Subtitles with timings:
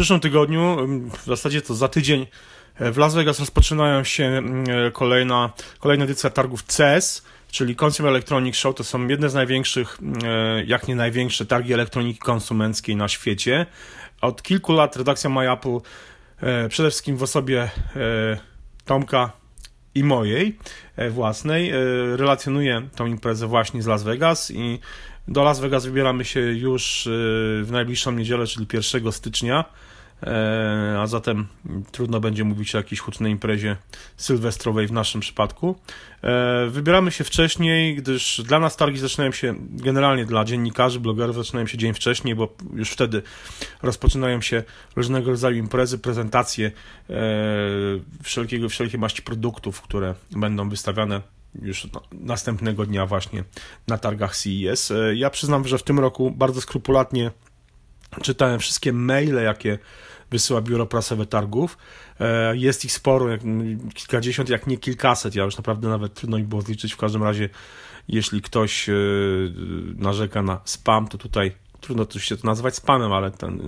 [0.00, 0.76] przyszłym tygodniu,
[1.22, 2.26] w zasadzie to za tydzień,
[2.80, 4.42] w Las Vegas rozpoczynają się
[4.92, 8.74] kolejna, kolejna edycja targów CES, czyli Consumer Electronics Show.
[8.74, 9.98] To są jedne z największych,
[10.66, 13.66] jak nie największe targi elektroniki konsumenckiej na świecie.
[14.20, 15.78] Od kilku lat redakcja MyApple,
[16.68, 17.70] przede wszystkim w osobie
[18.84, 19.32] Tomka
[19.94, 20.58] i mojej
[21.10, 21.72] własnej,
[22.16, 24.78] relacjonuje tą imprezę właśnie z Las Vegas i
[25.28, 27.08] do Las Vegas wybieramy się już
[27.62, 29.64] w najbliższą niedzielę, czyli 1 stycznia.
[30.22, 31.46] E, a zatem
[31.92, 33.76] trudno będzie mówić o jakiejś hucznej imprezie
[34.16, 35.76] sylwestrowej w naszym przypadku.
[36.22, 41.66] E, wybieramy się wcześniej, gdyż dla nas targi zaczynają się, generalnie dla dziennikarzy, blogerów zaczynają
[41.66, 43.22] się dzień wcześniej, bo już wtedy
[43.82, 44.62] rozpoczynają się
[44.96, 46.66] różnego rodzaju imprezy, prezentacje
[47.10, 47.12] e,
[48.22, 51.22] wszelkiego, wszelkiej maści produktów, które będą wystawiane
[51.62, 53.44] już następnego dnia właśnie
[53.88, 54.92] na targach CES.
[55.14, 57.30] Ja przyznam, że w tym roku bardzo skrupulatnie
[58.22, 59.78] czytałem wszystkie maile, jakie
[60.30, 61.78] wysyła biuro prasowe targów.
[62.20, 63.40] E, jest ich sporo, jak,
[63.94, 65.34] kilkadziesiąt, jak nie kilkaset.
[65.34, 66.92] Ja już naprawdę nawet trudno mi było zliczyć.
[66.92, 67.48] W każdym razie,
[68.08, 68.92] jeśli ktoś e,
[69.96, 71.52] narzeka na spam, to tutaj
[71.94, 73.60] trudno się to nazwać spamem, ale ten,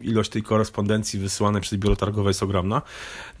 [0.00, 2.82] y, ilość tej korespondencji wysyłanej przez biuro targowe jest ogromna.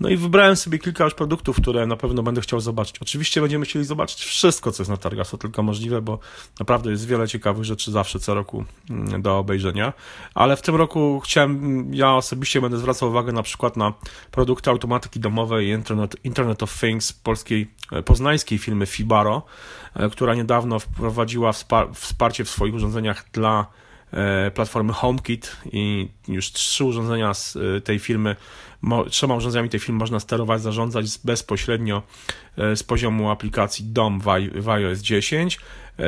[0.00, 2.98] No i wybrałem sobie kilka już produktów, które na pewno będę chciał zobaczyć.
[2.98, 6.18] Oczywiście będziemy chcieli zobaczyć wszystko, co jest na targach, co tylko możliwe, bo
[6.60, 9.92] naprawdę jest wiele ciekawych rzeczy zawsze co roku mm, do obejrzenia,
[10.34, 13.92] ale w tym roku chciałem, ja osobiście będę zwracał uwagę na przykład na
[14.30, 19.42] produkty automatyki domowej Internet, Internet of Things polskiej, e, poznańskiej firmy Fibaro,
[19.94, 21.52] e, która niedawno wprowadziła
[21.94, 23.66] wsparcie w swoich urządzeniach dla
[24.54, 28.36] platformy HomeKit i już trzy urządzenia z e, tej firmy,
[29.10, 32.02] trzema urządzeniami tej firmy można sterować, zarządzać bezpośrednio
[32.56, 34.20] e, z poziomu aplikacji DOM
[34.54, 35.58] w iOS 10.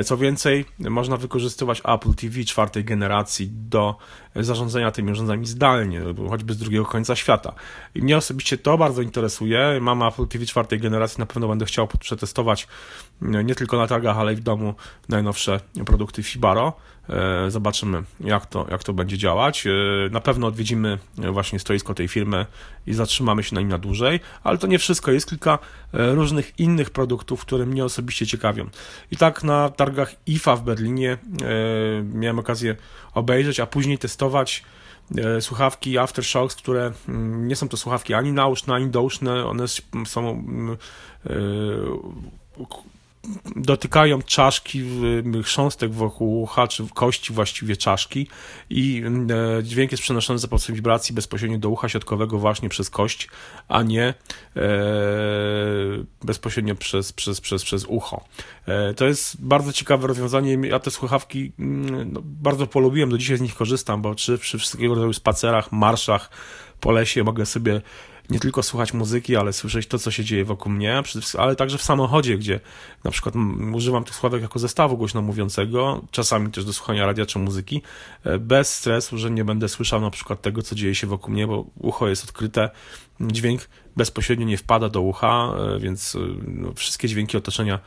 [0.05, 3.97] Co więcej, można wykorzystywać Apple TV czwartej generacji do
[4.37, 7.53] zarządzania tymi urządzeniami zdalnie, choćby z drugiego końca świata.
[7.95, 9.79] I mnie osobiście to bardzo interesuje.
[9.81, 12.69] Mam Apple TV czwartej generacji, na pewno będę chciał przetestować
[13.20, 14.75] nie tylko na targach, ale i w domu
[15.08, 16.73] najnowsze produkty Fibaro.
[17.11, 19.67] E, zobaczymy, jak to, jak to będzie działać.
[19.67, 19.70] E,
[20.11, 20.98] na pewno odwiedzimy
[21.33, 22.47] właśnie stoisko tej firmy
[22.86, 25.11] i zatrzymamy się na nim na dłużej, ale to nie wszystko.
[25.11, 25.58] Jest kilka
[25.95, 28.67] e, różnych innych produktów, które mnie osobiście ciekawią.
[29.11, 31.18] I tak na targach IFA w Berlinie
[32.14, 32.77] miałem okazję
[33.14, 34.64] obejrzeć, a później testować
[35.40, 39.46] słuchawki Aftershocks, które mm, nie są to słuchawki ani nauszne, ani douszne.
[39.46, 39.64] One
[40.07, 40.77] są mm,
[43.68, 44.84] dotykają czaszki,
[45.45, 48.29] chrząstek wokół ucha, czy kości właściwie czaszki
[48.70, 49.02] i
[49.58, 53.28] e, dźwięk jest przenoszony za pomocą wibracji bezpośrednio do ucha środkowego właśnie przez kość,
[53.68, 54.14] a nie e,
[56.24, 58.24] bezpośrednio przez, przez, przez, przez ucho.
[58.67, 60.58] E, to jest bardzo ciekawe rozwiązanie.
[60.68, 64.95] Ja te słuchawki no, bardzo polubiłem, do dzisiaj z nich korzystam, bo czy przy wszystkiego
[64.95, 66.30] rodzaju spacerach, marszach
[66.80, 67.80] po lesie mogę sobie
[68.30, 71.02] nie tylko słuchać muzyki, ale słyszeć to, co się dzieje wokół mnie,
[71.39, 72.61] ale także w samochodzie, gdzie
[73.05, 73.34] na przykład
[73.74, 77.83] używam tych słuchawek jako zestawu głośno mówiącego, czasami też do słuchania radia czy muzyki,
[78.24, 81.46] e, bez stresu, że nie będę słyszał na przykład tego, co dzieje się wokół mnie,
[81.46, 82.70] bo ucho jest odkryte,
[83.20, 87.79] dźwięk bezpośrednio nie wpada do ucha, e, więc e, no, wszystkie dźwięki otoczenia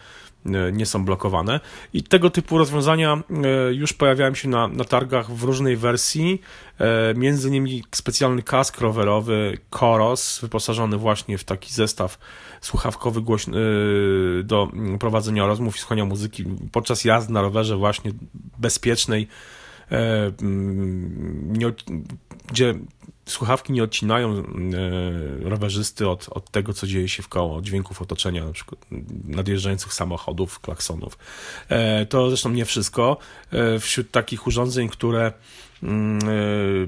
[0.45, 1.59] E, nie są blokowane.
[1.93, 3.23] I tego typu rozwiązania
[3.71, 6.41] już pojawiają się na, na targach w różnej wersji,
[7.15, 12.19] między innymi specjalny kask rowerowy Koros, wyposażony właśnie w taki zestaw
[12.61, 13.57] słuchawkowy głośny,
[14.43, 18.11] do prowadzenia rozmów i słuchania muzyki podczas jazdy na rowerze właśnie
[18.57, 19.27] bezpiecznej,
[21.43, 21.73] nie,
[22.47, 22.75] gdzie
[23.31, 24.43] słuchawki nie odcinają e,
[25.49, 28.85] rowerzysty od, od tego, co dzieje się w koło, od dźwięków otoczenia, na przykład
[29.25, 31.17] nadjeżdżających samochodów, klaksonów.
[31.69, 33.17] E, to zresztą nie wszystko.
[33.51, 35.33] E, wśród takich urządzeń, które
[35.83, 36.19] mm,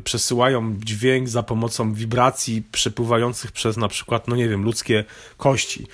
[0.03, 5.03] przesyłają dźwięk za pomocą wibracji przepływających przez na przykład, no nie wiem, ludzkie
[5.37, 5.87] kości.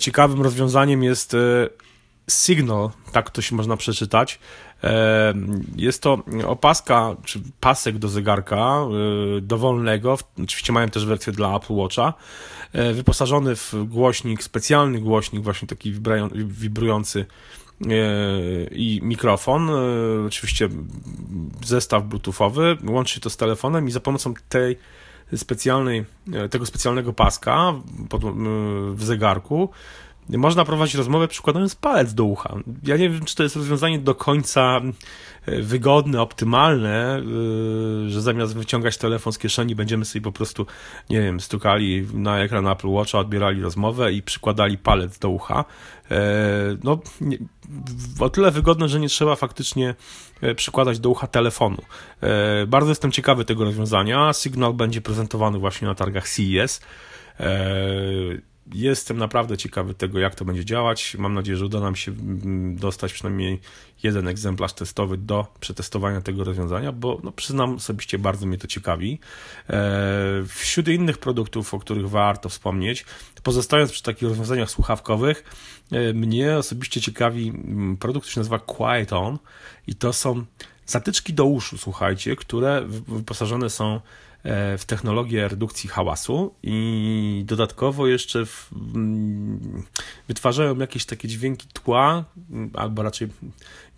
[0.00, 1.36] Ciekawym rozwiązaniem jest
[2.30, 4.38] Signal, tak to się można przeczytać.
[5.76, 11.74] Jest to opaska, czy pasek do zegarka e, dowolnego, oczywiście mają też wersję dla Apple
[11.74, 12.14] Watcha,
[12.72, 15.92] e, wyposażony w głośnik, specjalny głośnik, właśnie taki
[16.34, 17.26] wibrujący
[17.80, 17.86] e,
[18.70, 19.70] i mikrofon,
[20.26, 20.68] oczywiście
[21.64, 24.78] zestaw bluetoothowy, łączy się to z telefonem i za pomocą tej
[25.36, 26.04] specjalnej,
[26.50, 27.72] tego specjalnego paska
[28.94, 29.68] w zegarku
[30.28, 32.54] można prowadzić rozmowę przykładając palec do ucha.
[32.82, 34.80] Ja nie wiem, czy to jest rozwiązanie do końca
[35.46, 37.16] e, wygodne, optymalne,
[38.06, 40.66] e, że zamiast wyciągać telefon z kieszeni, będziemy sobie po prostu,
[41.10, 45.64] nie wiem, stukali na ekran Apple Watcha, odbierali rozmowę i przykładali palec do ucha.
[46.10, 46.20] E,
[46.84, 46.98] no,
[48.20, 49.94] o tyle wygodne, że nie trzeba faktycznie
[50.56, 51.82] przykładać do ucha telefonu.
[52.66, 54.32] Bardzo jestem ciekawy tego rozwiązania.
[54.32, 56.80] Signal będzie prezentowany właśnie na targach CES.
[58.74, 61.16] Jestem naprawdę ciekawy tego, jak to będzie działać.
[61.18, 63.60] Mam nadzieję, że uda nam się mm, dostać przynajmniej
[64.02, 69.18] jeden egzemplarz testowy do przetestowania tego rozwiązania, bo no, przyznam osobiście bardzo mnie to ciekawi.
[69.70, 73.04] E, wśród innych produktów, o których warto wspomnieć,
[73.42, 75.44] pozostając przy takich rozwiązaniach słuchawkowych,
[75.92, 79.38] e, mnie osobiście ciekawi mm, produkt, który się nazywa Quiet On
[79.86, 80.44] i to są
[80.86, 84.00] zatyczki do uszu, słuchajcie, które wyposażone są
[84.78, 89.82] w technologię redukcji hałasu i dodatkowo jeszcze w, mm,
[90.28, 92.24] wytwarzają jakieś takie dźwięki tła,
[92.74, 93.28] albo raczej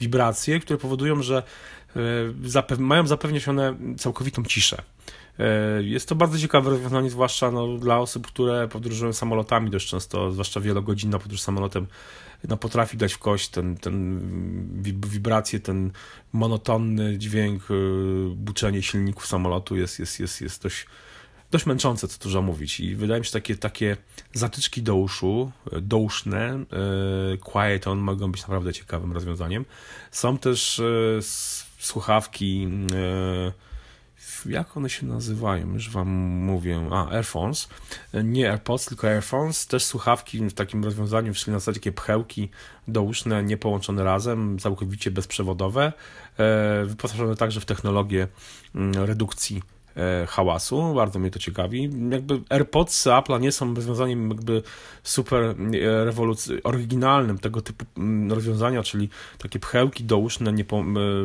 [0.01, 1.43] wibracje, które powodują, że
[1.97, 2.01] e,
[2.45, 4.83] zapew mają zapewniać one całkowitą ciszę.
[5.39, 10.33] E, jest to bardzo ciekawe rozwiązanie, zwłaszcza no, dla osób, które podróżują samolotami dość często,
[10.33, 11.87] zwłaszcza wielogodzinna podróż samolotem
[12.49, 14.21] no, potrafi dać w kość ten, ten
[15.11, 15.93] wibrację, ten
[16.33, 17.75] monotonny dźwięk, y,
[18.37, 20.87] buczenie silników samolotu jest, jest, jest, jest dość,
[21.51, 22.81] dość męczące, co dużo mówić.
[22.81, 23.97] I wydaje mi się, takie, takie
[24.33, 26.65] zatyczki do uszu, y, douszne,
[27.35, 29.65] y, quiet on mogą być naprawdę ciekawym rozwiązaniem.
[30.11, 30.83] Są też
[31.79, 32.69] słuchawki
[34.47, 37.69] jak one się nazywają, już wam mówię, a Airphones,
[38.25, 42.51] nie AirPods, tylko Airphones, też słuchawki w takim rozwiązaniu, czyli na zasadzie takie pchełki
[42.89, 45.93] douszne, nie połączone razem, całkowicie bezprzewodowe,
[46.39, 48.29] e, wyposażone także w technologię
[48.75, 49.63] mm, redukcji
[50.29, 51.91] hałasu, bardzo mnie to ciekawi.
[52.11, 54.63] Jakby AirPods Apple'a nie są rozwiązaniem jakby
[55.03, 55.55] super e,
[56.05, 59.09] rewolucyjnym, oryginalnym tego typu mm, rozwiązania, czyli
[59.39, 60.55] takie pchełki douszne,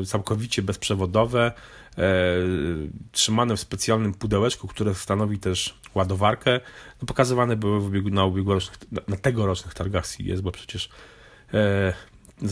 [0.06, 1.52] całkowicie bezprzewodowe,
[2.00, 2.36] E,
[3.12, 6.60] trzymane w specjalnym pudełeczku, które stanowi też ładowarkę,
[7.02, 8.78] no pokazywane były w ubiegu, na, ubiegłorocznych,
[9.08, 10.90] na tegorocznych targach CES, bo przecież
[11.54, 11.94] e,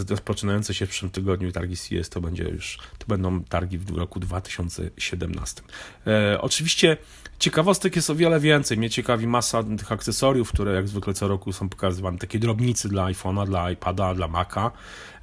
[0.10, 4.20] rozpoczynające się w przyszłym tygodniu targi CES to będzie już, to będą targi w roku
[4.20, 5.62] 2017.
[6.08, 6.98] E, oczywiście
[7.40, 8.78] ciekawostek jest o wiele więcej.
[8.78, 12.18] Mnie ciekawi masa tych akcesoriów, które jak zwykle co roku są pokazywane.
[12.18, 14.72] Takie drobnicy dla iPhone'a, dla iPada, dla Maca.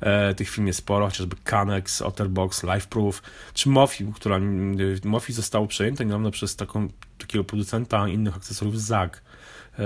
[0.00, 3.22] E, tych firm jest sporo, chociażby Canex, Otterbox, LifeProof,
[3.54, 4.40] czy Mofi, która
[5.04, 6.88] Mofi zostało przejęte niedawno przez taką,
[7.18, 9.22] takiego producenta innych akcesoriów ZAG.
[9.78, 9.84] E,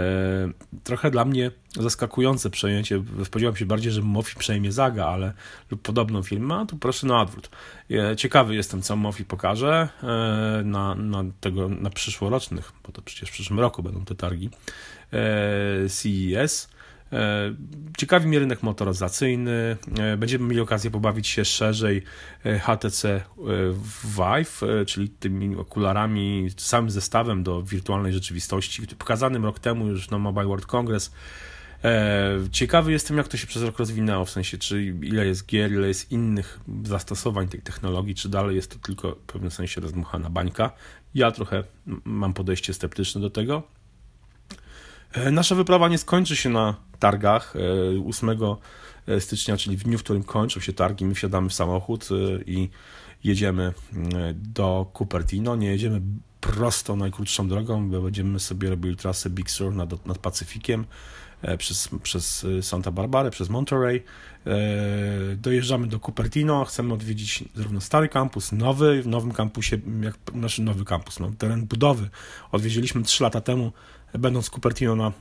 [0.85, 3.03] trochę dla mnie zaskakujące przejęcie.
[3.25, 5.33] Spodziewałem się bardziej, że Mofi przejmie Zaga, ale
[5.71, 7.51] lub podobną firmę, a tu proszę na odwrót.
[7.91, 10.07] E, ciekawy jestem, co Mofi pokaże e,
[10.65, 14.51] na, na, tego, na przyszłorocznych, bo to przecież w przyszłym roku będą te targi
[15.89, 16.69] CES.
[17.13, 17.55] E,
[17.97, 19.77] ciekawi mnie rynek motoryzacyjny.
[19.99, 22.03] E, będziemy mieli okazję pobawić się szerzej
[22.45, 23.25] e, HTC
[24.05, 30.47] Vive, czyli tymi okularami, samym zestawem do wirtualnej rzeczywistości, pokazanym rok temu już na Mobile
[30.47, 31.13] World Congress.
[32.53, 35.89] Ciekawy jestem, jak to się przez rok rozwinęło, w sensie, czy ile jest gier, ile
[35.89, 40.71] jest innych zastosowań tej technologii, czy dalej jest to tylko w pewnym sensie rozmuchana bańka.
[41.15, 41.65] Ja trochę
[42.05, 43.78] mam podejście sceptyczne do tego.
[45.33, 47.55] Nasza wyprawa nie skończy się na targach
[48.09, 48.35] 8 e,
[49.07, 52.43] e, stycznia, czyli w dniu, w którym kończą się targi, my wsiadamy w samochód e,
[52.43, 52.71] i
[53.25, 53.73] jedziemy
[54.35, 55.57] do Cupertino.
[55.57, 56.01] Nie jedziemy
[56.41, 60.85] prosto najkrótszą drogą, bo będziemy sobie robili trasę Big Sur nad, nad Pacyfikiem
[61.59, 64.05] przez, przez Santa Barbara, przez Monterey.
[65.37, 70.85] Dojeżdżamy do Cupertino, chcemy odwiedzić zarówno stary kampus, nowy, w nowym kampusie, jak nasz nowy
[70.85, 72.09] kampus, no, teren budowy.
[72.53, 73.73] Odwiedziliśmy 3 lata temu
[74.15, 75.13] będąc Cupertino na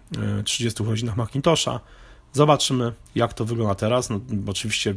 [0.44, 1.80] 30 e, urodzinach Macintosha.
[2.34, 4.10] Zobaczymy, jak to wygląda teraz.
[4.10, 4.94] No, oczywiście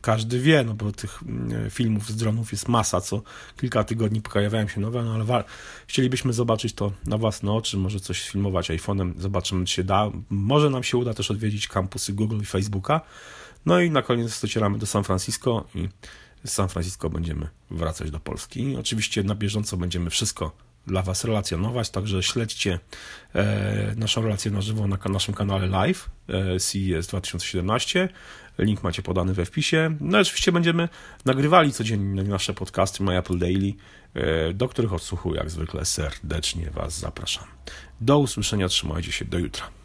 [0.00, 1.22] każdy wie, no bo tych
[1.66, 3.22] e, filmów z dronów jest masa, co
[3.60, 5.44] kilka tygodni pojawiają się nowe, no ale
[5.86, 10.10] chcielibyśmy zobaczyć to na własne oczy, może coś filmować iPhone'em, zobaczymy, czy się da.
[10.30, 13.00] Może nam się uda też odwiedzić kampusy Google i Facebooka.
[13.66, 15.88] No i na koniec docieramy do San Francisco i
[16.44, 18.76] z San Francisco będziemy wracać do Polski.
[18.76, 20.52] Oczywiście na bieżąco będziemy wszystko
[20.88, 22.78] dla Was relacjonować, także śledźcie
[23.34, 28.08] e, naszą relację na żywo na naszym kanale live e, CES 2017.
[28.58, 29.96] Link macie podany we wpisie.
[30.00, 30.88] No i oczywiście będziemy
[31.24, 33.74] nagrywali codziennie nasze podcasty My Apple Daily,
[34.14, 37.44] e, do których odsłuchu jak zwykle serdecznie Was zapraszam.
[38.00, 39.77] Do usłyszenia, trzymajcie się, do jutra.